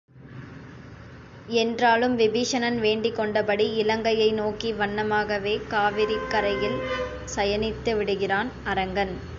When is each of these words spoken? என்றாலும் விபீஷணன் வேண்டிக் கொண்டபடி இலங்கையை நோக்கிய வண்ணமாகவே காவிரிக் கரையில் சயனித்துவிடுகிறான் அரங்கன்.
என்றாலும் 1.63 2.15
விபீஷணன் 2.15 2.79
வேண்டிக் 2.79 3.15
கொண்டபடி 3.15 3.67
இலங்கையை 3.73 4.31
நோக்கிய 4.31 4.73
வண்ணமாகவே 4.73 5.55
காவிரிக் 5.69 6.29
கரையில் 6.29 6.79
சயனித்துவிடுகிறான் 7.35 8.51
அரங்கன். 8.63 9.15